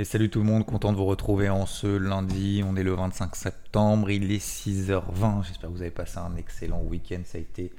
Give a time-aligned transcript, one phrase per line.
[0.00, 2.62] Et salut tout le monde, content de vous retrouver en ce lundi.
[2.64, 5.44] On est le 25 septembre, il est 6h20.
[5.44, 7.18] J'espère que vous avez passé un excellent week-end.
[7.24, 7.72] Ça a été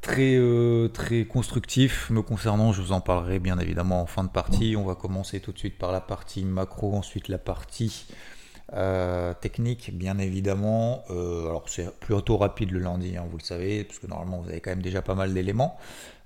[0.00, 2.08] très, euh, très constructif.
[2.08, 4.74] Me concernant, je vous en parlerai bien évidemment en fin de partie.
[4.74, 8.06] On va commencer tout de suite par la partie macro, ensuite la partie
[8.72, 11.04] euh, technique, bien évidemment.
[11.10, 14.48] Euh, alors c'est plutôt rapide le lundi, hein, vous le savez, parce que normalement vous
[14.48, 15.76] avez quand même déjà pas mal d'éléments.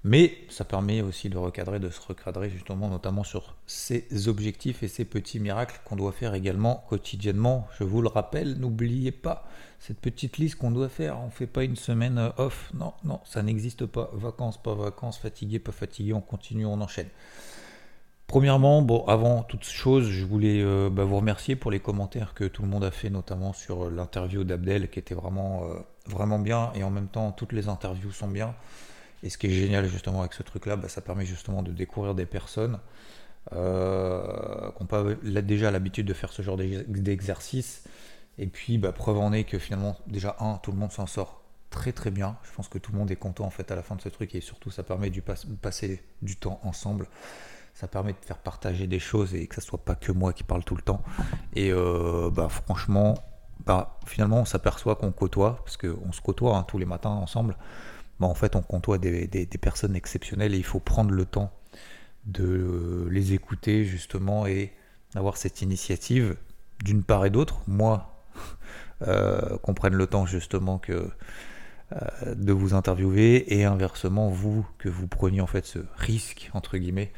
[0.03, 4.89] Mais ça permet aussi de recadrer, de se recadrer justement, notamment sur ces objectifs et
[4.89, 7.69] ces petits miracles qu'on doit faire également quotidiennement.
[7.79, 9.47] Je vous le rappelle, n'oubliez pas
[9.79, 11.21] cette petite liste qu'on doit faire.
[11.21, 12.71] On ne fait pas une semaine off.
[12.73, 14.11] Non, non, ça n'existe pas.
[14.15, 16.15] Vacances, pas vacances, fatigué, pas fatigué.
[16.15, 17.09] On continue, on enchaîne.
[18.27, 22.45] Premièrement, bon, avant toute chose, je voulais euh, bah, vous remercier pour les commentaires que
[22.45, 26.39] tout le monde a fait, notamment sur euh, l'interview d'Abdel, qui était vraiment, euh, vraiment
[26.39, 28.55] bien, et en même temps, toutes les interviews sont bien.
[29.23, 32.15] Et ce qui est génial justement avec ce truc-là, bah, ça permet justement de découvrir
[32.15, 32.79] des personnes
[33.53, 37.85] euh, qui n'ont pas déjà l'habitude de faire ce genre d'exercice.
[38.39, 41.43] Et puis, bah, preuve en est que finalement, déjà, un, tout le monde s'en sort
[41.71, 42.37] très très bien.
[42.43, 44.09] Je pense que tout le monde est content en fait à la fin de ce
[44.09, 47.07] truc et surtout ça permet de passer du temps ensemble.
[47.75, 50.43] Ça permet de faire partager des choses et que ça soit pas que moi qui
[50.43, 51.03] parle tout le temps.
[51.55, 53.15] Et euh, bah, franchement,
[53.65, 57.57] bah, finalement, on s'aperçoit qu'on côtoie, parce qu'on se côtoie hein, tous les matins ensemble.
[58.21, 61.53] Bah, en fait, on côtoie des, personnes exceptionnelles et il faut prendre le temps
[62.27, 64.73] de les écouter justement et
[65.15, 66.37] avoir cette initiative
[66.85, 67.63] d'une part et d'autre.
[67.67, 68.25] Moi,
[69.09, 71.09] euh, qu'on prenne le temps justement que
[71.93, 76.79] euh, de vous interviewer et inversement vous que vous preniez en fait ce risque entre
[76.79, 77.11] guillemets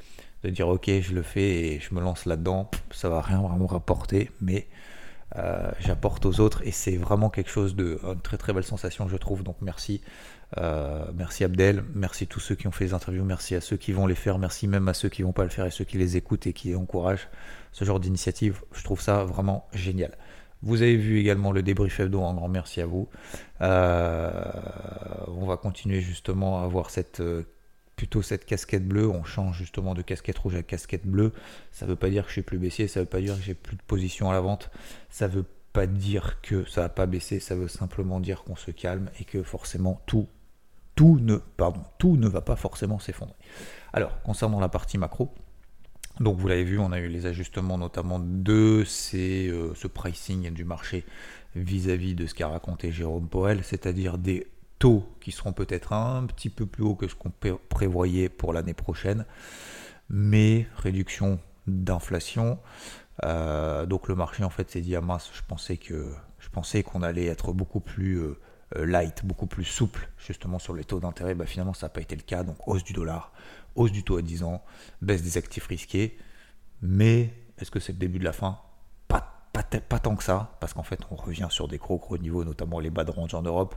[0.44, 3.66] de dire ok je le fais et je me lance là-dedans ça va rien vraiment
[3.66, 4.66] rapporter mais
[5.36, 9.08] euh, j'apporte aux autres et c'est vraiment quelque chose de une très très belle sensation
[9.08, 10.00] je trouve donc merci
[10.58, 13.92] euh, merci Abdel, merci tous ceux qui ont fait les interviews, merci à ceux qui
[13.92, 15.98] vont les faire, merci même à ceux qui vont pas le faire et ceux qui
[15.98, 17.28] les écoutent et qui encouragent
[17.72, 18.60] ce genre d'initiative.
[18.72, 20.16] Je trouve ça vraiment génial.
[20.62, 23.08] Vous avez vu également le débrief hebdo, un grand merci à vous.
[23.62, 24.30] Euh,
[25.26, 27.42] on va continuer justement à avoir cette euh,
[27.96, 29.08] plutôt cette casquette bleue.
[29.08, 31.32] On change justement de casquette rouge à casquette bleue.
[31.72, 33.36] Ça ne veut pas dire que je suis plus baissier, ça ne veut pas dire
[33.36, 34.70] que j'ai plus de position à la vente.
[35.10, 38.70] Ça veut pas dire que ça va pas baisser, ça veut simplement dire qu'on se
[38.70, 40.28] calme et que forcément tout
[40.94, 43.36] tout ne, va pas forcément s'effondrer.
[43.92, 45.32] Alors, concernant la partie macro,
[46.20, 50.50] donc vous l'avez vu, on a eu les ajustements notamment de ces, euh, ce pricing
[50.50, 51.04] du marché
[51.56, 54.46] vis-à-vis de ce qu'a raconté Jérôme Poel, c'est-à-dire des
[54.78, 57.32] taux qui seront peut-être un petit peu plus hauts que ce qu'on
[57.68, 59.24] prévoyait pour l'année prochaine,
[60.08, 62.58] mais réduction d'inflation.
[63.24, 67.80] Euh, donc le marché en fait s'est dit ah je pensais qu'on allait être beaucoup
[67.80, 68.38] plus euh,
[68.76, 72.16] light, beaucoup plus souple justement sur les taux d'intérêt, bah, finalement ça n'a pas été
[72.16, 72.42] le cas.
[72.42, 73.32] Donc hausse du dollar,
[73.74, 74.62] hausse du taux à 10 ans,
[75.00, 76.16] baisse des actifs risqués.
[76.80, 78.58] Mais est-ce que c'est le début de la fin?
[79.08, 82.44] Pas, pas, tant que ça, parce qu'en fait on revient sur des gros gros niveaux,
[82.44, 83.76] notamment les bas de range en Europe,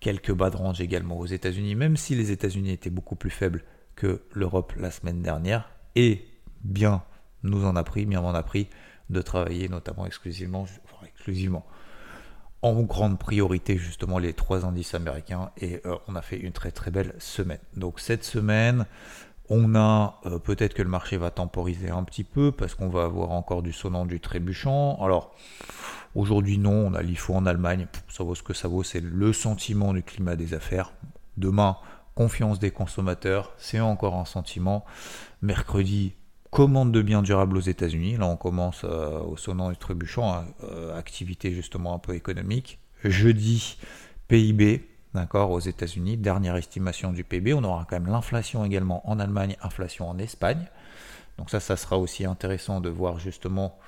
[0.00, 3.64] quelques bas de range également aux États-Unis, même si les États-Unis étaient beaucoup plus faibles
[3.94, 5.70] que l'Europe la semaine dernière.
[5.94, 6.26] Et
[6.64, 7.04] bien
[7.42, 8.68] nous en a pris, bien en a pris
[9.10, 11.66] de travailler notamment exclusivement, enfin, exclusivement
[12.62, 16.70] en grande priorité justement les trois indices américains et euh, on a fait une très
[16.70, 17.58] très belle semaine.
[17.76, 18.86] Donc cette semaine,
[19.48, 23.04] on a euh, peut-être que le marché va temporiser un petit peu parce qu'on va
[23.04, 24.96] avoir encore du sonnant, du trébuchant.
[25.02, 25.34] Alors
[26.14, 29.32] aujourd'hui non, on a l'IFO en Allemagne, ça vaut ce que ça vaut, c'est le
[29.32, 30.92] sentiment du climat des affaires.
[31.36, 31.76] Demain,
[32.14, 34.84] confiance des consommateurs, c'est encore un sentiment.
[35.40, 36.14] Mercredi,
[36.52, 38.18] commande de biens durables aux États-Unis.
[38.18, 42.78] Là, on commence euh, au sonnant et trébuchant, hein, euh, activité justement un peu économique.
[43.04, 43.78] Jeudi,
[44.28, 47.54] PIB, d'accord, aux États-Unis, dernière estimation du PIB.
[47.54, 50.68] On aura quand même l'inflation également en Allemagne, inflation en Espagne.
[51.38, 53.78] Donc ça, ça sera aussi intéressant de voir justement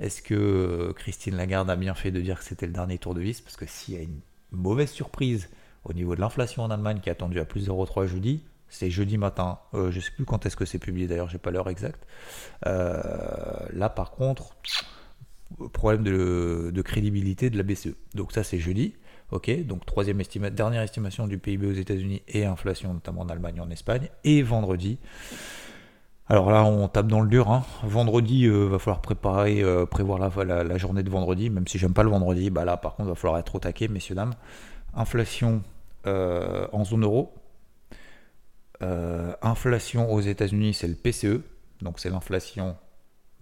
[0.00, 3.14] est-ce que euh, Christine Lagarde a bien fait de dire que c'était le dernier tour
[3.14, 5.48] de vis, parce que s'il y a une mauvaise surprise
[5.84, 9.18] au niveau de l'inflation en Allemagne qui est attendue à plus 0,3 jeudi, c'est jeudi
[9.18, 9.58] matin.
[9.74, 12.06] Euh, je sais plus quand est-ce que c'est publié d'ailleurs, j'ai pas l'heure exacte.
[12.66, 13.00] Euh,
[13.72, 14.56] là par contre,
[15.72, 17.94] problème de, crédibilité de la BCE.
[18.14, 18.94] Donc ça c'est jeudi.
[19.30, 23.56] Ok, donc troisième estimation, dernière estimation du PIB aux États-Unis et inflation notamment en Allemagne
[23.56, 24.08] et en Espagne.
[24.24, 24.98] Et vendredi.
[26.30, 27.50] Alors là, on tape dans le dur.
[27.50, 27.64] Hein.
[27.82, 31.48] Vendredi, euh, va falloir préparer, prévoir la, journée de vendredi.
[31.48, 33.88] Même si j'aime pas le vendredi, bah là, par contre, va falloir être au taquet,
[33.88, 34.34] messieurs dames.
[34.94, 35.62] Inflation
[36.04, 37.34] en zone euro,
[38.82, 41.42] euh, inflation aux États-Unis, c'est le PCE,
[41.82, 42.76] donc c'est l'inflation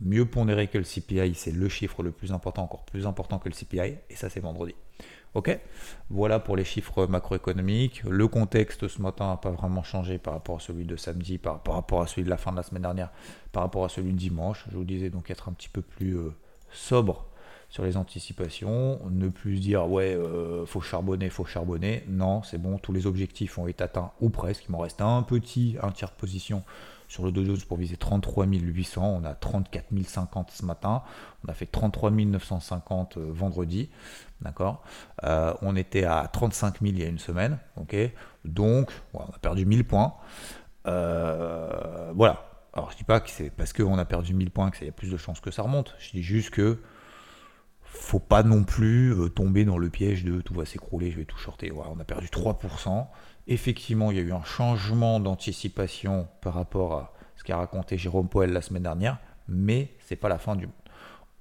[0.01, 3.49] mieux pondérée que le CPI, c'est le chiffre le plus important, encore plus important que
[3.49, 4.75] le CPI, et ça c'est vendredi.
[5.35, 5.59] Ok?
[6.09, 8.03] Voilà pour les chiffres macroéconomiques.
[8.05, 11.61] Le contexte ce matin n'a pas vraiment changé par rapport à celui de samedi, par,
[11.67, 13.11] rapport à celui de la fin de la semaine dernière,
[13.53, 14.65] par rapport à celui de dimanche.
[14.71, 16.35] Je vous disais donc être un petit peu plus euh,
[16.71, 17.27] sobre
[17.69, 22.05] sur les anticipations, ne plus dire ouais, euh, faut charbonner, faut charbonner.
[22.09, 24.65] Non, c'est bon, tous les objectifs ont été atteints ou presque.
[24.69, 26.63] Il m'en reste un petit, un tiers de position
[27.09, 29.21] sur le Dow Jones pour viser 33 800.
[29.21, 31.03] On a 34 050 ce matin.
[31.45, 33.91] On a fait 33 950 euh, vendredi.
[34.41, 34.83] D'accord?
[35.25, 37.59] Euh, On était à 35 000 il y a une semaine.
[37.77, 37.97] ok?
[38.45, 40.15] Donc, on a perdu 1000 points.
[40.85, 42.43] Voilà.
[42.77, 44.93] Alors, je dis pas que c'est parce qu'on a perdu 1000 points qu'il y a
[44.93, 45.95] plus de chances que ça remonte.
[45.99, 46.79] Je dis juste que
[47.97, 51.39] faut pas non plus tomber dans le piège de tout va s'écrouler, je vais tout
[51.39, 51.73] shorter.
[51.73, 53.07] On a perdu 3%.
[53.49, 58.29] Effectivement, il y a eu un changement d'anticipation par rapport à ce qu'a raconté Jérôme
[58.29, 60.75] Poel la semaine dernière, mais c'est pas la fin du monde.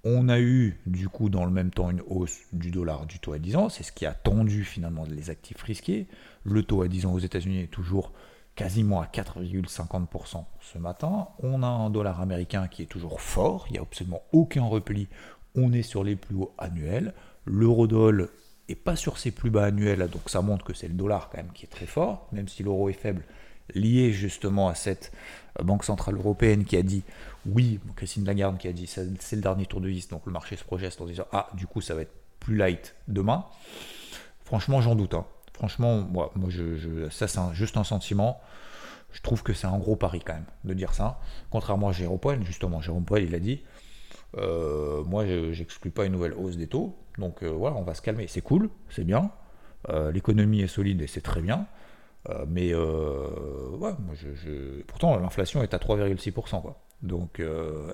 [0.04, 3.34] On a eu du coup dans le même temps une hausse du dollar du taux
[3.34, 6.08] à 10 ans, c'est ce qui a tendu finalement les actifs risqués.
[6.44, 8.12] Le taux à 10 ans aux États-Unis est toujours
[8.56, 11.30] quasiment à 4,50% ce matin.
[11.40, 15.10] On a un dollar américain qui est toujours fort, il n'y a absolument aucun repli,
[15.56, 17.13] on est sur les plus hauts annuels.
[17.46, 18.30] L'eurodoll
[18.68, 21.38] et pas sur ses plus bas annuels, donc ça montre que c'est le dollar quand
[21.38, 23.24] même qui est très fort, même si l'euro est faible,
[23.74, 25.12] lié justement à cette
[25.60, 27.04] euh, Banque Centrale Européenne qui a dit,
[27.46, 30.56] oui, Christine Lagarde qui a dit, c'est le dernier tour de vis, donc le marché
[30.56, 33.46] se projette en disant, ah, du coup ça va être plus light demain.
[34.44, 35.16] Franchement, j'en doute.
[35.16, 35.25] Hein.
[35.54, 38.42] Franchement, moi, moi je, ça c'est juste un sentiment.
[39.12, 41.19] Je trouve que c'est un gros pari quand même de dire ça.
[41.50, 43.63] Contrairement à Jérôme Poel, justement, Jérôme Poel, il a dit,
[44.38, 46.96] euh, moi, j'exclus pas une nouvelle hausse des taux.
[47.18, 48.28] Donc euh, voilà, on va se calmer.
[48.28, 49.32] C'est cool, c'est bien.
[49.90, 51.68] Euh, l'économie est solide et c'est très bien.
[52.48, 56.62] mais moi je, pourtant l'inflation est à 3,6%.
[56.62, 56.82] Quoi.
[57.04, 57.42] Donc,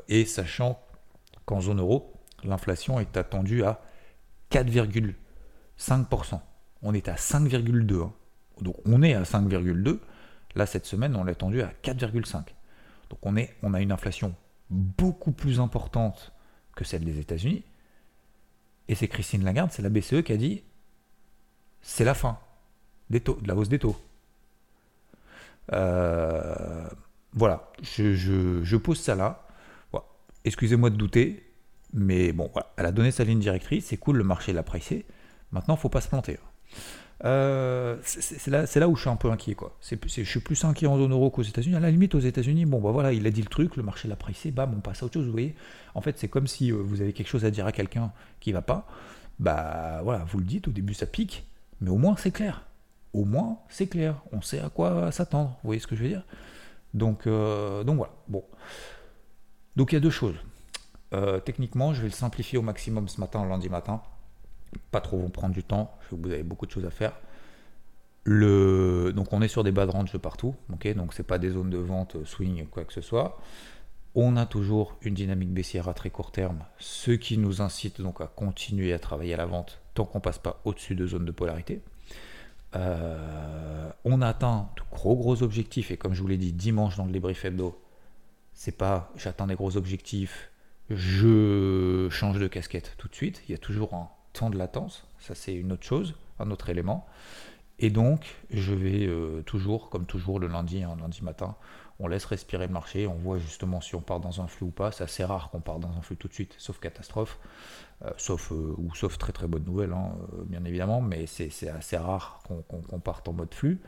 [0.08, 0.82] et sachant
[1.46, 3.82] qu'en zone euro, l'inflation est attendue à
[4.52, 6.40] 4,5%.
[6.84, 8.02] On est à 5,2.
[8.02, 8.14] Hein.
[8.62, 10.00] Donc on est à 5,2.
[10.56, 12.44] Là, cette semaine, on l'a attendu à 4,5.
[13.10, 14.34] Donc on, est, on a une inflation
[14.72, 16.34] beaucoup plus importante
[16.76, 17.64] que celle des États-Unis.
[18.88, 20.64] Et c'est Christine Lagarde, c'est la BCE qui a dit
[21.82, 22.40] c'est la fin
[23.10, 23.96] des taux, de la hausse des taux.
[25.74, 26.88] Euh,
[27.34, 29.48] voilà, je, pose ça là.
[30.44, 31.52] Excusez-moi de douter,
[31.94, 35.06] mais bon, elle a donné sa ligne directrice, c'est cool, le marché l'a pricé.
[35.52, 36.40] Maintenant, il ne faut pas se planter.
[37.24, 39.56] Euh, c'est là, où je suis un peu inquiet.
[39.56, 39.78] Quoi.
[39.82, 41.76] je suis plus inquiet en zone euro qu'aux États-Unis.
[41.76, 44.08] À la limite, aux États-Unis, bon, bah voilà, il a dit le truc, le marché
[44.08, 45.26] l'a pricé, bam, on passe à autre chose.
[45.26, 45.56] Vous voyez,
[45.94, 48.52] en fait, c'est comme si euh, vous avez quelque chose à dire à quelqu'un qui
[48.52, 48.88] va pas.
[49.40, 51.46] Bah voilà, vous le dites, au début ça pique,
[51.80, 52.64] mais au moins c'est clair.
[53.14, 54.22] Au moins c'est clair.
[54.32, 55.58] On sait à quoi s'attendre.
[55.64, 56.24] Vous voyez ce que je veux dire
[56.94, 58.14] donc, euh, donc voilà.
[58.28, 58.44] Bon.
[59.76, 60.36] Donc il y a deux choses.
[61.46, 64.02] techniquement, je vais le simplifier au maximum ce matin, lundi matin
[64.92, 67.14] pas trop vous prendre du temps, vous avez beaucoup de choses à faire.
[68.26, 71.50] Donc on est sur des bas de range de partout, ok donc c'est pas des
[71.50, 73.40] zones de vente, euh, swing, quoi que ce soit.
[74.14, 78.22] On a toujours une dynamique baissière à très court terme, ce qui nous incite donc
[78.22, 81.32] à continuer à travailler à la vente tant qu'on passe pas au-dessus de zones de
[81.32, 81.82] polarité.
[82.76, 87.06] Euh, on atteint de gros gros objectifs et comme je vous l'ai dit dimanche dans
[87.06, 87.82] le débrief hebdo,
[88.54, 90.52] c'est pas j'atteins des gros objectifs,
[90.90, 93.42] je change de casquette tout de suite.
[93.48, 96.70] Il y a toujours un temps de latence, ça c'est une autre chose, un autre
[96.70, 97.08] élément.
[97.80, 101.56] Et donc, je vais euh, toujours, comme toujours, le lundi, un lundi matin,
[102.00, 104.72] on laisse respirer le marché, on voit justement si on part dans un flux ou
[104.72, 104.92] pas.
[104.92, 107.40] C'est assez rare qu'on parte dans un flux tout de suite, sauf catastrophe,
[108.06, 110.12] euh, sauf euh, ou sauf très très bonne nouvelle, hein,
[110.46, 113.82] bien évidemment, mais c'est assez rare qu'on parte en mode flux.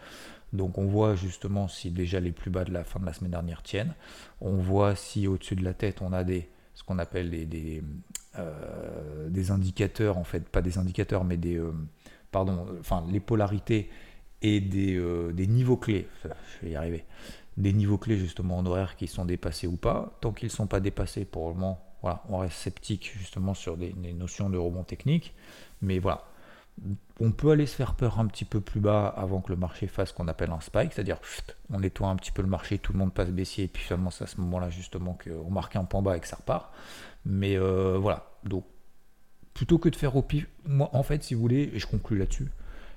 [0.53, 3.31] Donc on voit justement si déjà les plus bas de la fin de la semaine
[3.31, 3.93] dernière tiennent.
[4.41, 7.83] On voit si au-dessus de la tête on a des ce qu'on appelle des,
[8.37, 11.71] euh, des indicateurs, en fait, pas des indicateurs, mais des, euh,
[12.31, 13.89] pardon, enfin, les polarités
[14.41, 17.05] et des, euh, des niveaux clés, je vais y arriver,
[17.57, 20.17] des niveaux clés justement en horaire qui sont dépassés ou pas.
[20.19, 23.77] Tant qu'ils ne sont pas dépassés, pour le moment, voilà, on reste sceptique justement sur
[23.77, 25.33] des, notions de rebond technique.
[25.81, 26.25] Mais voilà,
[27.19, 29.87] on peut aller se faire peur un petit peu plus bas avant que le marché
[29.87, 31.19] fasse ce qu'on appelle un spike, c'est-à-dire
[31.69, 34.09] on nettoie un petit peu le marché, tout le monde passe baissier, et puis finalement
[34.09, 36.71] c'est à ce moment-là justement qu'on marque un point bas et que ça repart.
[37.25, 38.65] Mais euh, voilà, donc
[39.53, 42.17] plutôt que de faire au pif, moi en fait si vous voulez, et je conclue
[42.17, 42.51] là-dessus,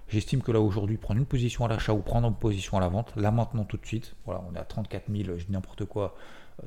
[0.08, 2.88] j'estime que là aujourd'hui prendre une position à l'achat ou prendre une position à la
[2.88, 5.84] vente, là maintenant tout de suite, voilà, on est à 34 000, je dis n'importe
[5.84, 6.16] quoi,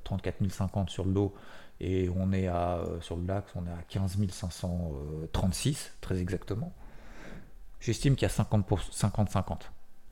[0.03, 1.33] 34 euh, 050 sur le dos,
[1.81, 6.73] et on est à, euh, sur le DAX, on est à 15 536 très exactement.
[7.79, 9.61] J'estime qu'il y a 50-50.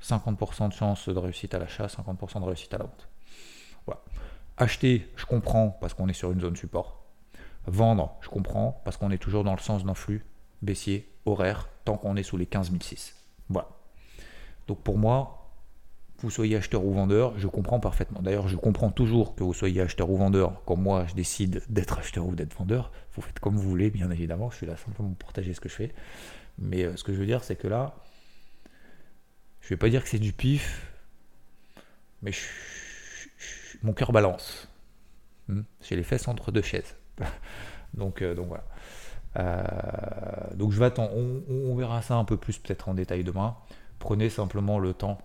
[0.01, 3.07] 50%, de chance de réussite à l'achat, 50% de réussite à la vente.
[3.86, 4.01] Voilà.
[4.57, 7.03] Acheter, je comprends parce qu'on est sur une zone support.
[7.65, 10.25] Vendre, je comprends, parce qu'on est toujours dans le sens d'un flux
[10.62, 13.15] baissier, horaire, tant qu'on est sous les 15 006.
[13.50, 13.67] Voilà.
[14.67, 15.51] Donc pour moi,
[16.19, 18.21] vous soyez acheteur ou vendeur, je comprends parfaitement.
[18.21, 20.63] D'ailleurs, je comprends toujours que vous soyez acheteur ou vendeur.
[20.65, 24.09] Quand moi, je décide d'être acheteur ou d'être vendeur, vous faites comme vous voulez, bien
[24.09, 24.50] évidemment.
[24.50, 25.93] Je suis là simplement pour partager ce que je fais.
[26.59, 27.95] Mais euh, ce que je veux dire, c'est que là,
[29.61, 30.91] je vais pas dire que c'est du pif,
[32.21, 32.31] mais
[33.83, 34.67] mon cœur balance.
[35.47, 35.61] Hmm?
[35.81, 36.95] J'ai les fesses entre deux chaises.
[37.93, 38.65] donc, euh, donc voilà.
[39.37, 41.11] Euh, donc je vais attendre.
[41.15, 43.55] On, verra ça un peu plus peut-être en détail demain.
[43.99, 45.19] Prenez simplement le temps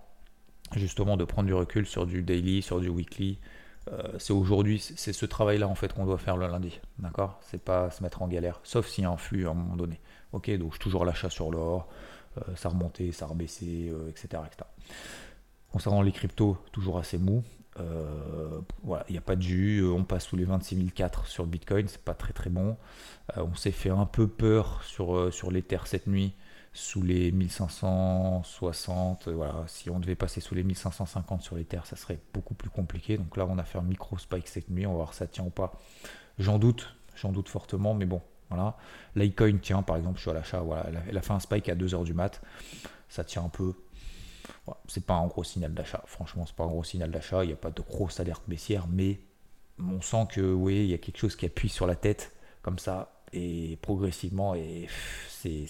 [0.75, 3.39] justement de prendre du recul sur du daily, sur du weekly.
[4.17, 7.37] C'est aujourd'hui, c'est ce travail-là en fait qu'on doit faire le lundi, d'accord?
[7.41, 9.75] C'est pas se mettre en galère, sauf s'il y a un flux à un moment
[9.75, 9.99] donné.
[10.33, 11.87] Ok, donc toujours l'achat sur l'or,
[12.55, 14.65] ça remontait, ça rebaissait, etc., etc.
[15.71, 17.43] Concernant les cryptos, toujours assez mou.
[17.79, 18.61] Euh,
[19.09, 19.79] il n'y a pas de jus.
[19.79, 22.77] Euh, on passe sous les 26 004 sur Bitcoin, c'est pas très très bon.
[23.37, 26.33] Euh, on s'est fait un peu peur sur, sur l'Ether cette nuit,
[26.73, 29.29] sous les 1560.
[29.29, 33.17] voilà, si on devait passer sous les 1550 sur l'Ether, ça serait beaucoup plus compliqué.
[33.17, 34.85] Donc là, on a fait un micro spike cette nuit.
[34.85, 35.73] On va voir si ça tient ou pas.
[36.37, 38.21] J'en doute, j'en doute fortement, mais bon,
[38.53, 38.77] voilà.
[39.15, 40.59] Litecoin tient, par exemple, je suis à l'achat.
[40.59, 42.41] Voilà, elle a fait un spike à 2h du mat.
[43.09, 43.73] Ça tient un peu
[44.87, 46.03] c'est pas un gros signal d'achat.
[46.05, 47.43] Franchement, c'est pas un gros signal d'achat.
[47.43, 49.19] Il n'y a pas de grosse alerte baissière, mais
[49.79, 52.31] on sent que oui, il y a quelque chose qui appuie sur la tête
[52.61, 54.87] comme ça et progressivement et
[55.39, 55.65] c'est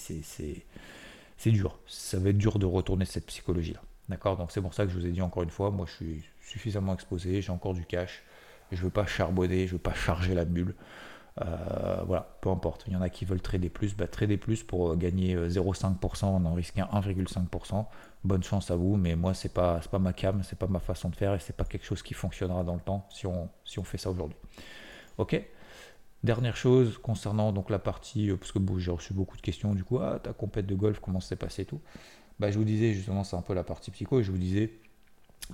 [1.46, 1.80] dur.
[1.88, 3.82] Ça va être dur de retourner cette psychologie là.
[4.10, 4.38] D'accord?
[4.38, 6.24] Donc c'est pour ça que je vous ai dit encore une fois, moi je suis
[6.42, 8.24] suffisamment exposé, j'ai encore du cash,
[8.72, 10.75] je veux pas charbonner, je veux pas charger la bulle.
[11.42, 12.84] Euh, voilà, peu importe.
[12.88, 16.25] Il y en a qui veulent trader plus, bah, trader plus pour euh, gagner 0,5%
[16.25, 17.86] euh, en en risquant 1,5%
[18.24, 21.10] bonne chance à vous, mais moi c'est pas pas ma cam, c'est pas ma façon
[21.10, 23.80] de faire et c'est pas quelque chose qui fonctionnera dans le temps si on si
[23.80, 24.38] on fait ça aujourd'hui.
[25.18, 25.42] Ok.
[26.24, 30.00] Dernière chose concernant donc la partie parce que j'ai reçu beaucoup de questions du coup
[30.00, 31.82] ah ta compète de golf comment s'est passé tout.
[32.40, 34.72] Bah je vous disais justement c'est un peu la partie psycho et je vous disais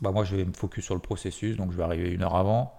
[0.01, 2.36] bah moi je vais me focus sur le processus donc je vais arriver une heure
[2.36, 2.77] avant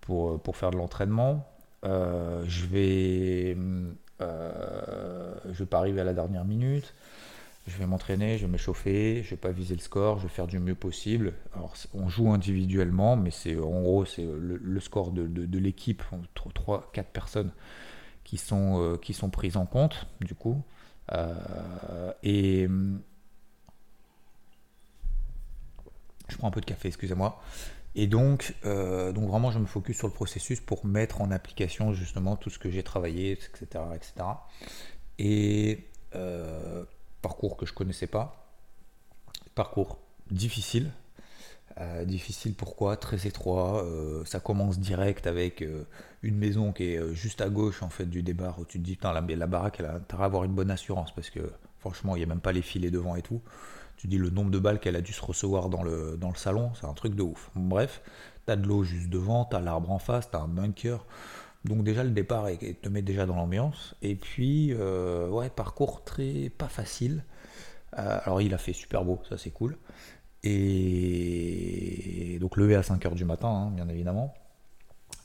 [0.00, 1.46] pour pour faire de l'entraînement.
[1.84, 3.56] Euh, je vais
[4.20, 6.92] je vais pas arriver à la dernière minute
[7.68, 10.46] je vais m'entraîner, je vais m'échauffer, je vais pas viser le score, je vais faire
[10.46, 11.34] du mieux possible.
[11.54, 16.02] Alors on joue individuellement, mais c'est en gros c'est le, score de, de, l'équipe,
[16.34, 17.52] 3 4 personnes
[18.24, 20.62] qui sont, euh, qui sont prises en compte du coup.
[21.12, 22.68] Euh, et
[26.28, 27.40] je prends un peu de café, excusez-moi.
[28.00, 31.92] Et donc, euh, donc vraiment, je me focus sur le processus pour mettre en application
[31.92, 34.12] justement tout ce que j'ai travaillé, etc., etc.
[35.18, 35.84] Et
[37.22, 38.54] parcours que je connaissais pas.
[39.56, 39.98] Parcours
[40.30, 40.92] difficile.
[41.80, 42.96] Euh, difficile pourquoi?
[42.96, 43.84] Très étroit.
[43.84, 45.84] Euh, ça commence direct avec euh,
[46.22, 48.98] une maison qui est juste à gauche en fait du départ où tu te dis
[49.02, 51.40] la, la baraque elle a intérêt à avoir une bonne assurance parce que
[51.78, 53.40] franchement il n'y a même pas les filets devant et tout.
[53.98, 56.86] Tu dis le nombre de balles qu'elle a dû se recevoir dans le, salon, c'est
[56.86, 57.50] un truc de ouf.
[57.56, 58.00] Bref,
[58.46, 61.04] t'as de l'eau juste devant, t'as l'arbre en face, t'as un bunker.
[61.64, 62.46] Donc déjà le départ
[62.80, 63.96] te met déjà dans l'ambiance.
[64.00, 67.24] Et puis euh, ouais parcours très pas facile.
[67.98, 69.76] Euh, alors il a fait super beau, ça c'est cool.
[70.44, 74.32] Et donc levé à 5h du matin, hein, bien évidemment.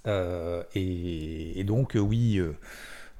[0.08, 2.42] Euh, et, donc oui,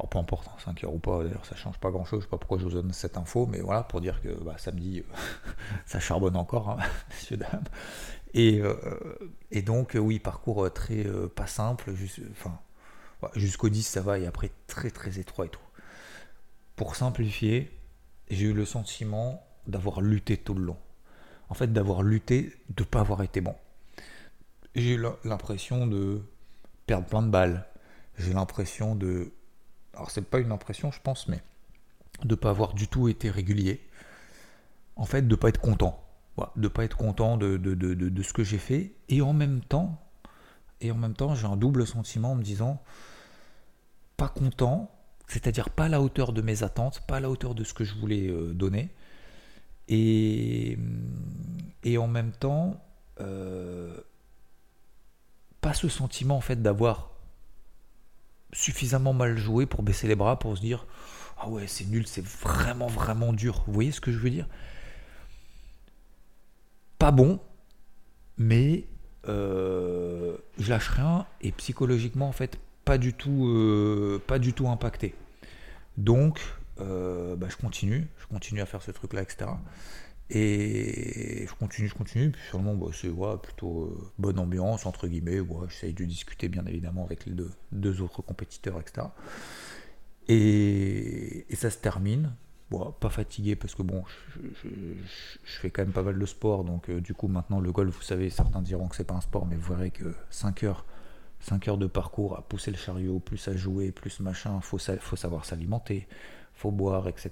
[0.04, 2.30] alors peu importe, 5h hein, ou pas, d'ailleurs ça change pas grand chose, je sais
[2.30, 5.04] pas pourquoi je vous donne cette info, mais voilà, pour dire que bah, samedi
[5.86, 6.78] ça charbonne encore, hein,
[7.10, 7.64] messieurs, dames.
[8.34, 8.62] Et,
[9.52, 11.06] et donc oui, parcours très
[11.36, 11.94] pas simple,
[13.36, 15.62] Jusqu'au 10, ça va, et après très très étroit et tout.
[16.76, 17.72] Pour simplifier,
[18.30, 20.78] j'ai eu le sentiment d'avoir lutté tout le long.
[21.50, 23.56] En fait, d'avoir lutté, de ne pas avoir été bon.
[24.76, 26.22] J'ai eu l'impression de
[26.88, 27.68] perdre plein de balles.
[28.18, 29.32] J'ai l'impression de.
[29.94, 31.42] Alors, c'est pas une impression, je pense, mais
[32.24, 33.82] de ne pas avoir du tout été régulier.
[34.96, 36.04] En fait, de ne pas être content.
[36.56, 38.94] de ne pas être content de, de, de, de ce que j'ai fait.
[39.10, 40.00] Et en même temps,
[40.82, 42.82] et en même temps, j'ai un double sentiment en me disant
[44.18, 44.92] pas content,
[45.28, 47.84] c'est-à-dire pas à la hauteur de mes attentes, pas à la hauteur de ce que
[47.84, 48.90] je voulais euh, donner.
[49.88, 50.78] Et,
[51.84, 52.82] et en même temps,
[53.20, 54.00] euh,
[55.62, 57.12] pas ce sentiment en fait d'avoir
[58.54, 60.86] suffisamment mal joué pour baisser les bras, pour se dire
[61.38, 63.64] ah ouais c'est nul, c'est vraiment vraiment dur.
[63.68, 64.48] Vous voyez ce que je veux dire?
[66.98, 67.40] Pas bon,
[68.38, 68.88] mais
[69.28, 74.68] euh, je lâche rien et psychologiquement en fait pas du tout, euh, pas du tout
[74.68, 75.16] impacté.
[75.98, 76.40] Donc,
[76.80, 79.52] euh, bah, je continue, je continue à faire ce truc-là, etc.
[80.30, 82.32] Et je continue, je continue.
[82.32, 83.12] Puis finalement, bah, c'est
[83.42, 85.40] plutôt euh, bonne ambiance, entre guillemets.
[85.40, 89.08] Ouais, J'essaye de discuter, bien évidemment, avec les deux, deux autres compétiteurs, etc.
[90.28, 92.34] Et, ça se termine.
[93.00, 94.04] pas fatigué parce que bon,
[94.64, 94.70] je,
[95.44, 98.02] fais quand même pas mal de sport, donc euh, du coup maintenant le golf, vous
[98.02, 100.86] savez, certains diront que c'est pas un sport, mais vous verrez que 5 heures,
[101.42, 105.16] 5 heures de parcours à pousser le chariot, plus à jouer, plus machin, faut, faut
[105.16, 106.08] savoir s'alimenter,
[106.54, 107.32] faut boire, etc.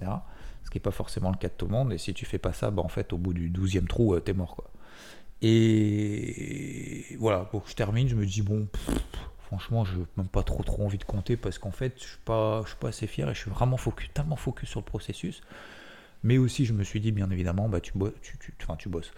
[0.64, 2.38] Ce qui n'est pas forcément le cas de tout le monde, et si tu fais
[2.38, 4.72] pas ça, bah, en fait au bout du 12e trou, euh, t'es mort quoi.
[5.42, 8.68] Et voilà, que je termine, je me dis bon,
[9.40, 12.20] franchement, je n'ai même pas trop trop envie de compter parce qu'en fait, je suis
[12.24, 14.86] pas, je suis pas assez fier et je suis vraiment focus, tellement focus sur le
[14.86, 15.42] processus.
[16.24, 19.12] Mais aussi, je me suis dit, bien évidemment, bah, tu, tu, tu, tu bosses.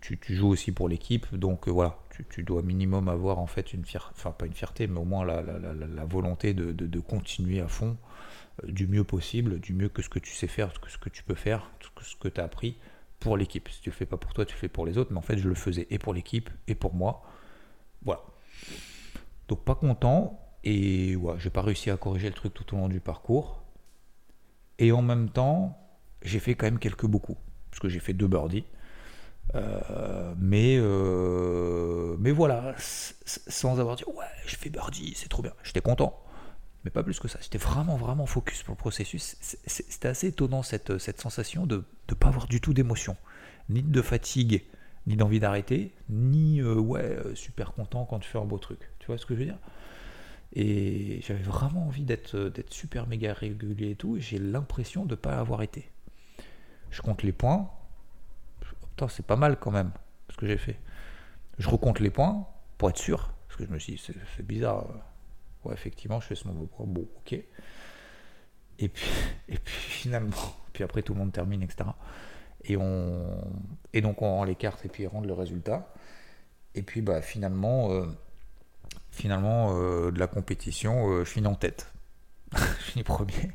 [0.00, 1.98] Tu, joues aussi pour l'équipe, donc euh, voilà,
[2.30, 5.24] tu, dois minimum avoir en fait une fierté, enfin pas une fierté, mais au moins
[5.24, 7.96] la, la, volonté de, continuer à fond,
[8.64, 11.08] euh, du mieux possible, du mieux que ce que tu sais faire, que ce que
[11.08, 12.76] tu peux faire, que ce que tu as appris
[13.20, 13.68] pour l'équipe.
[13.68, 15.22] Si tu le fais pas pour toi, tu le fais pour les autres, mais en
[15.22, 17.22] fait, je le faisais et pour l'équipe et pour moi.
[18.02, 18.22] Voilà.
[19.48, 22.88] Donc pas content et ouais, j'ai pas réussi à corriger le truc tout au long
[22.88, 23.62] du parcours.
[24.78, 25.78] Et en même temps,
[26.22, 27.36] j'ai fait quand même quelques beaucoup
[27.70, 28.64] parce que j'ai fait deux birdies.
[29.54, 35.52] Euh, mais euh, mais voilà, sans avoir dit ouais, je fais birdie, c'est trop bien.
[35.62, 36.22] J'étais content,
[36.84, 37.38] mais pas plus que ça.
[37.40, 39.36] J'étais vraiment vraiment focus pour le processus.
[39.40, 43.16] C'était assez étonnant cette, cette sensation de ne pas avoir du tout d'émotion,
[43.70, 44.64] ni de fatigue,
[45.06, 49.18] ni d'envie d'arrêter, ni euh, ouais super content quand tu fais un beau truc vois
[49.18, 49.58] ce que je veux dire?
[50.54, 55.10] Et j'avais vraiment envie d'être, d'être super méga régulier et tout, et j'ai l'impression de
[55.10, 55.90] ne pas avoir été.
[56.90, 57.70] Je compte les points.
[59.08, 59.92] C'est pas mal quand même,
[60.30, 60.80] ce que j'ai fait.
[61.58, 62.46] Je recompte les points
[62.78, 64.02] pour être sûr, parce que je me suis dit,
[64.36, 64.86] c'est, bizarre.
[65.64, 66.86] Ouais, effectivement, je fais ce mauvais point.
[66.86, 67.32] Bon, ok.
[68.80, 69.10] Et puis,
[69.48, 70.36] et puis finalement,
[70.72, 71.90] puis après tout le monde termine, etc.
[72.64, 73.38] Et, on,
[73.92, 75.92] et donc on rend les cartes et puis on rend le résultat.
[76.74, 78.06] Et puis bah, finalement, euh,
[79.10, 81.92] finalement, euh, de la compétition, euh, je finis en tête.
[82.56, 83.52] je finis premier.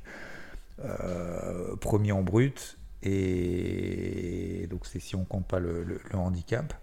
[0.80, 2.78] Euh, premier en brut.
[3.04, 6.74] Et donc, c'est si on compte pas le, handicap.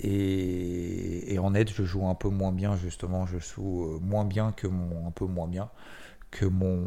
[0.00, 3.26] Et, en net, je joue un peu moins bien, justement.
[3.26, 5.06] Je joue moins bien que mon.
[5.06, 5.70] Un peu moins bien
[6.30, 6.86] que mon,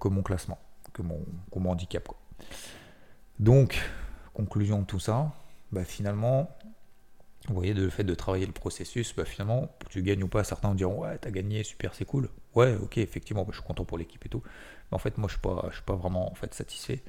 [0.00, 0.58] que mon classement,
[0.92, 1.20] que mon,
[1.54, 2.08] mon handicap.
[3.38, 3.78] Donc,
[4.32, 5.32] conclusion de tout ça,
[5.72, 6.48] bah, finalement,
[7.48, 10.74] vous voyez, le fait de travailler le processus, bah finalement, tu gagnes ou pas, certains
[10.74, 12.28] dire ouais, t'as gagné, super, c'est cool.
[12.54, 14.42] Ouais, ok, effectivement, bah, je suis content pour l'équipe et tout.
[14.44, 17.02] Mais en fait, moi, je suis pas, je suis pas vraiment en fait satisfait.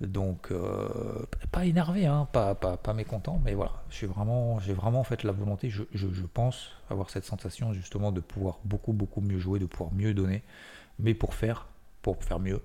[0.00, 5.22] Donc, euh, pas énervé, hein, pas, pas, pas, mécontent, mais voilà, j'ai vraiment, en fait
[5.22, 5.84] la volonté, je,
[6.32, 10.42] pense avoir cette sensation justement de pouvoir beaucoup, beaucoup mieux jouer, de pouvoir mieux donner.
[10.98, 11.68] Mais pour faire,
[12.02, 12.60] pour faire mieux,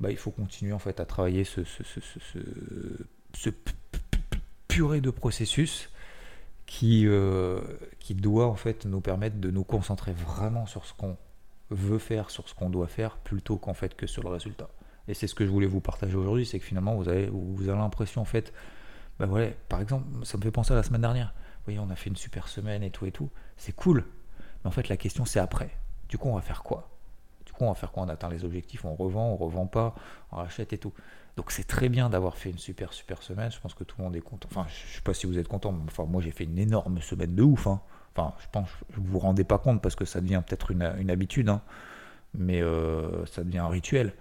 [0.00, 3.50] bah, il faut continuer en fait à travailler ce, ce
[4.68, 5.90] purée de processus
[6.72, 7.60] qui, euh,
[7.98, 11.18] qui doit en fait nous permettre de nous concentrer vraiment sur ce qu'on
[11.70, 14.70] veut faire, sur ce qu'on doit faire, plutôt qu'en fait que sur le résultat.
[15.08, 17.68] Et c'est ce que je voulais vous partager aujourd'hui, c'est que finalement vous avez, vous
[17.68, 18.52] avez l'impression en fait,
[19.18, 21.34] bah voilà, par exemple, ça me fait penser à la semaine dernière.
[21.58, 24.04] Vous voyez, on a fait une super semaine et tout et tout, c'est cool.
[24.62, 25.70] Mais en fait la question c'est après.
[26.08, 26.90] Du coup on va faire quoi?
[27.44, 28.04] Du coup on va faire quoi?
[28.04, 29.94] On atteint les objectifs, on revend, on revend pas,
[30.30, 30.92] on rachète et tout.
[31.36, 33.50] Donc c'est très bien d'avoir fait une super super semaine.
[33.50, 34.48] Je pense que tout le monde est content.
[34.50, 37.00] Enfin, je sais pas si vous êtes content, mais enfin moi j'ai fait une énorme
[37.00, 37.66] semaine de ouf.
[37.66, 37.80] Hein.
[38.14, 41.48] Enfin, je pense vous vous rendez pas compte parce que ça devient peut-être une, habitude,
[41.48, 41.62] hein.
[42.34, 44.12] mais euh, ça devient un rituel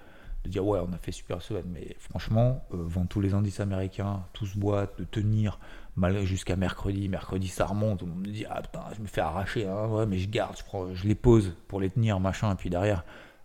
[0.44, 1.70] de dire ouais on a fait super semaine.
[1.72, 5.60] Mais franchement, euh, vendre tous les indices américains, tous boîtes, de tenir
[5.96, 7.10] mal jusqu'à mercredi.
[7.10, 8.04] Mercredi ça remonte.
[8.04, 9.68] On me dit ah putain je me fais arracher.
[9.68, 9.88] Hein.
[9.88, 12.52] ouais mais je garde, je, prends, je les pose pour les tenir machin.
[12.52, 13.04] Et puis derrière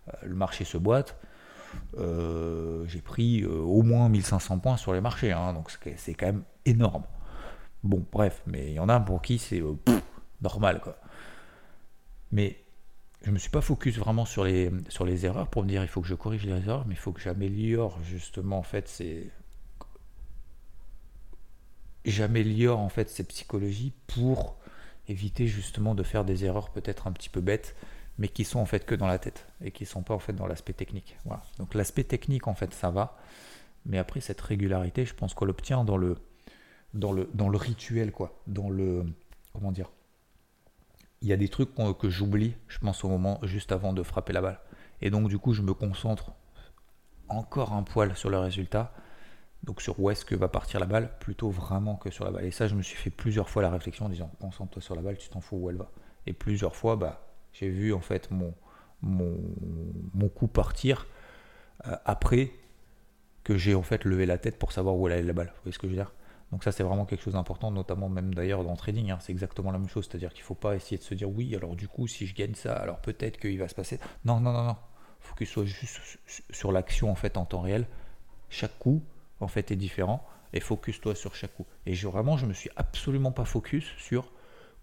[0.09, 1.17] euh, le marché se boite.
[1.97, 6.27] Euh, j'ai pris euh, au moins 1500 points sur les marchés, hein, donc c'est quand
[6.27, 7.03] même énorme.
[7.83, 9.61] Bon, bref, mais il y en a pour qui c'est
[10.41, 10.97] normal, quoi.
[12.31, 12.57] Mais
[13.23, 15.87] je me suis pas focus vraiment sur les, sur les erreurs pour me dire il
[15.87, 19.31] faut que je corrige les erreurs, mais il faut que j'améliore justement en fait ces
[22.05, 24.57] j'améliore en fait ces psychologies pour
[25.09, 27.75] éviter justement de faire des erreurs peut-être un petit peu bêtes
[28.17, 30.33] mais qui sont en fait que dans la tête et qui sont pas en fait
[30.33, 31.17] dans l'aspect technique.
[31.25, 31.43] Voilà.
[31.59, 33.17] Donc l'aspect technique en fait ça va,
[33.85, 36.17] mais après cette régularité, je pense qu'on l'obtient dans le
[36.93, 39.05] dans le dans le rituel quoi, dans le
[39.53, 39.91] comment dire.
[41.21, 44.33] Il y a des trucs que j'oublie, je pense au moment juste avant de frapper
[44.33, 44.59] la balle,
[45.01, 46.31] et donc du coup je me concentre
[47.29, 48.93] encore un poil sur le résultat.
[49.63, 52.45] Donc sur où est-ce que va partir la balle, plutôt vraiment que sur la balle.
[52.45, 55.01] Et ça, je me suis fait plusieurs fois la réflexion en disant concentre-toi sur la
[55.01, 55.91] balle, tu t'en fous où elle va.
[56.25, 58.53] Et plusieurs fois, bah j'ai vu en fait mon,
[59.01, 61.07] mon, coup partir
[61.87, 62.51] euh, après
[63.43, 65.47] que j'ai en fait levé la tête pour savoir où allait la balle.
[65.47, 66.11] Vous voyez ce que je veux dire?
[66.51, 69.11] Donc ça c'est vraiment quelque chose d'important, notamment même d'ailleurs dans le trading.
[69.11, 69.17] Hein.
[69.21, 71.55] c'est exactement la même chose, c'est-à-dire qu'il ne faut pas essayer de se dire oui,
[71.55, 73.99] alors du coup si je gagne ça, alors peut-être qu'il va se passer.
[74.25, 74.75] Non, non, non, non.
[75.19, 76.19] Focus-toi juste
[76.51, 77.87] sur l'action en fait en temps réel.
[78.49, 79.03] Chaque coup
[79.39, 81.65] en fait est différent et focus-toi sur chaque coup.
[81.85, 84.31] Et vraiment, je me suis absolument pas focus sur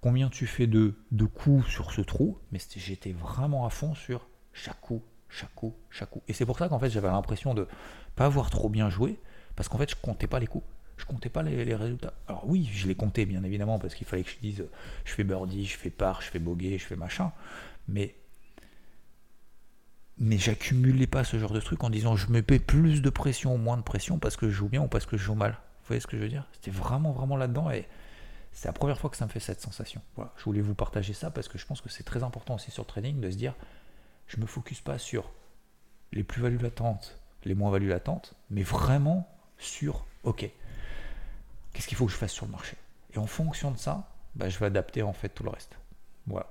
[0.01, 4.29] combien tu fais de, de coups sur ce trou, mais j'étais vraiment à fond sur
[4.53, 6.23] chaque coup, chaque coup, chaque coup.
[6.29, 7.67] Et c'est pour ça qu'en fait j'avais l'impression de
[8.15, 9.19] pas avoir trop bien joué,
[9.57, 10.67] parce qu'en fait je comptais pas les coups.
[10.97, 12.15] Je comptais pas les, résultats.
[12.29, 14.65] Alors oui, je les comptais bien évidemment, parce qu'il fallait que je dise
[15.05, 17.33] je fais birdie, je fais par, je fais bogey, je fais machin.
[17.89, 18.15] Mais
[20.17, 23.55] mais j'accumulais pas ce genre de truc en disant je me paie plus de pression
[23.55, 25.53] ou moins de pression parce que je joue bien ou parce que je joue mal.
[25.53, 26.47] Vous voyez ce que je veux dire?
[26.53, 27.89] C'était vraiment vraiment là-dedans et
[28.53, 30.01] c'est la première fois que ça me fait cette sensation.
[30.37, 32.85] Je voulais vous partager ça parce que je pense que c'est très important aussi sur
[32.85, 33.55] le trading de se dire
[34.29, 35.33] je me focus pas sur
[36.13, 39.29] les plus-values latentes, les moins-values latentes, mais vraiment
[39.59, 40.49] sur ok,
[41.75, 42.79] qu'est-ce qu'il faut que je fasse sur le marché?
[43.13, 45.77] Et en fonction de ça, bah, je vais adapter en fait tout le reste.
[46.27, 46.47] Voilà.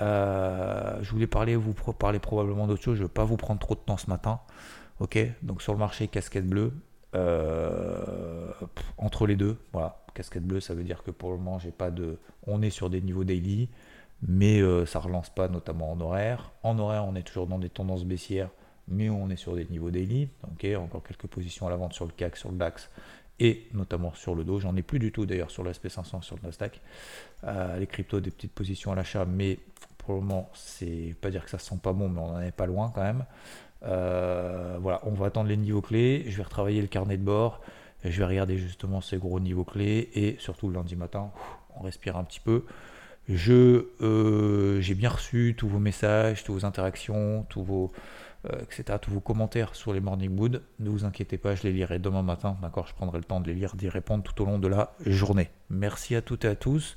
[0.00, 2.96] Euh, je voulais parler, vous parler probablement d'autre chose.
[2.96, 4.40] Je ne vais pas vous prendre trop de temps ce matin.
[5.00, 6.72] Ok, donc sur le marché casquette bleue,
[7.14, 8.52] euh,
[8.98, 11.90] entre les deux, voilà, casquette bleue, ça veut dire que pour le moment, j'ai pas
[11.90, 13.68] de, on est sur des niveaux daily,
[14.22, 16.52] mais euh, ça relance pas, notamment en horaire.
[16.62, 18.50] En horaire, on est toujours dans des tendances baissières,
[18.86, 20.28] mais on est sur des niveaux daily.
[20.52, 22.88] Ok, encore quelques positions à la vente sur le CAC, sur le DAX
[23.40, 24.60] et notamment sur le dos.
[24.60, 26.80] J'en ai plus du tout d'ailleurs sur le SP500, sur le Nasdaq.
[27.78, 29.58] les cryptos, des petites positions à l'achat, mais
[29.98, 32.52] pour le moment, c'est pas dire que ça sent pas bon, mais on n'en est
[32.52, 33.24] pas loin quand même.
[33.84, 36.24] Euh, voilà, on va attendre les niveaux clés.
[36.26, 37.60] Je vais retravailler le carnet de bord.
[38.04, 40.10] Je vais regarder justement ces gros niveaux clés.
[40.14, 41.30] Et surtout le lundi matin,
[41.76, 42.64] on respire un petit peu.
[43.28, 47.98] Je, euh, j'ai bien reçu tous vos messages, toutes vos interactions, tous vos, euh,
[48.60, 50.62] etc., tous vos commentaires sur les Morning Wood.
[50.80, 52.56] Ne vous inquiétez pas, je les lirai demain matin.
[52.60, 54.92] D'accord, je prendrai le temps de les lire, d'y répondre tout au long de la
[55.06, 55.50] journée.
[55.70, 56.96] Merci à toutes et à tous.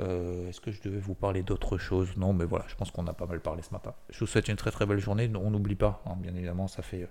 [0.00, 2.16] Euh, est-ce que je devais vous parler d'autre chose?
[2.16, 3.94] Non, mais voilà, je pense qu'on a pas mal parlé ce matin.
[4.10, 5.30] Je vous souhaite une très très belle journée.
[5.34, 7.08] On n'oublie pas, hein, bien évidemment, ça fait,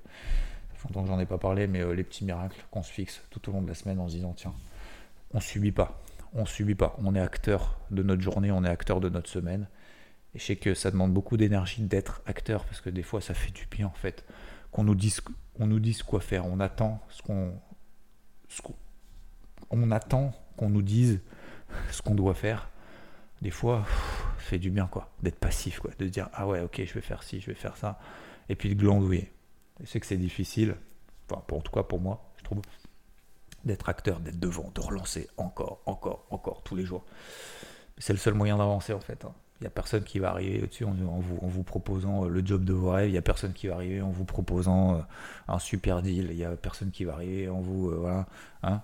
[0.83, 3.49] longtemps que j'en ai pas parlé, mais euh, les petits miracles qu'on se fixe tout
[3.49, 4.53] au long de la semaine en se disant tiens,
[5.33, 5.99] on subit pas,
[6.33, 6.95] on subit pas.
[7.03, 9.67] On est acteur de notre journée, on est acteur de notre semaine.
[10.37, 13.33] Et je sais que ça demande beaucoup d'énergie d'être acteur parce que des fois ça
[13.33, 14.23] fait du bien en fait
[14.69, 15.19] qu'on nous dise,
[15.57, 16.45] on nous dise quoi faire.
[16.45, 17.59] On attend ce qu'on,
[19.71, 21.21] on attend qu'on nous dise
[21.91, 22.69] ce qu'on doit faire
[23.41, 23.83] des fois,
[24.37, 27.23] fait du bien, quoi, d'être passif, quoi, de dire ah ouais, ok, je vais faire
[27.23, 27.99] ci, je vais faire ça,
[28.47, 29.31] et puis de glandouiller.
[29.79, 30.75] Je sais que c'est difficile,
[31.27, 32.61] enfin, pour, en tout cas pour moi, je trouve,
[33.65, 37.05] d'être acteur, d'être devant, de relancer encore, encore, encore, tous les jours.
[37.97, 39.25] C'est le seul moyen d'avancer, en fait.
[39.25, 39.33] Hein.
[39.59, 42.73] Il n'y a personne qui va arriver au-dessus en, vous, proposant euh, le job de
[42.73, 43.09] vos rêves.
[43.09, 44.99] Il n'y a personne qui va arriver en vous proposant euh,
[45.47, 46.27] un super deal.
[46.29, 47.89] Il n'y a personne qui va arriver en vous.
[47.89, 48.27] Euh, voilà.
[48.63, 48.81] Hein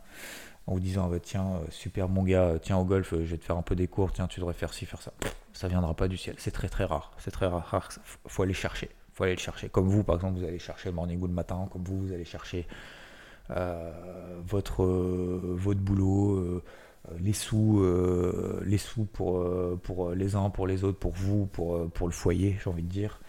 [0.65, 3.43] en vous disant ah bah, tiens super mon gars tiens au golf je vais te
[3.43, 5.11] faire un peu des cours tiens tu devrais faire ci faire ça
[5.51, 7.89] ça viendra pas du ciel c'est très très rare c'est très rare
[8.27, 10.95] faut aller chercher faut aller le chercher comme vous par exemple vous allez chercher le
[10.95, 12.65] morning wood le matin comme vous vous allez chercher
[13.49, 16.63] votre votre boulot
[17.19, 17.83] les sous
[18.65, 22.69] les sous pour les uns pour les autres pour vous pour pour le foyer j'ai
[22.69, 23.19] envie de dire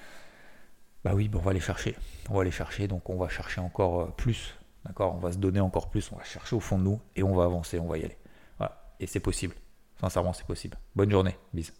[1.05, 1.97] bah oui on va aller chercher
[2.31, 5.15] on va aller chercher donc on va chercher encore plus D'accord?
[5.15, 7.35] On va se donner encore plus, on va chercher au fond de nous et on
[7.35, 8.19] va avancer, on va y aller.
[8.59, 8.95] Voilà.
[9.01, 9.55] Et c'est possible.
[10.01, 10.79] Sincèrement, c'est possible.
[10.95, 11.37] Bonne journée.
[11.53, 11.73] Bisous.